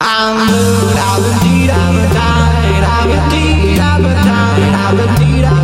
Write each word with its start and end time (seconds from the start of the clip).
I'm 0.00 0.48
good, 0.48 0.96
I'm 0.96 1.24
a 1.24 1.40
deed, 1.42 1.70
I'm 1.70 1.96
a 1.96 2.06
I'm 2.84 3.10
a 3.10 3.30
deed, 3.30 3.80
I'm 3.80 4.04
a 4.04 4.14
I'm 4.14 4.98
a 5.00 5.18
deed, 5.18 5.44
I'm 5.44 5.54
a 5.54 5.57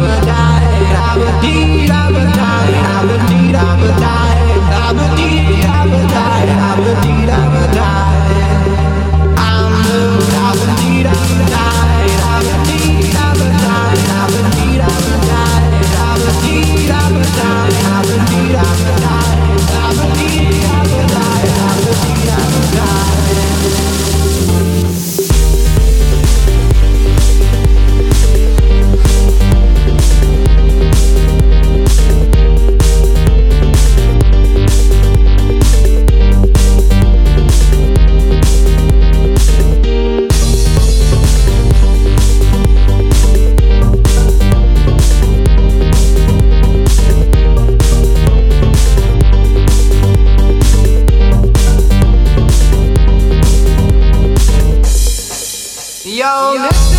Yo, 56.25 56.55
Yo. 56.55 56.94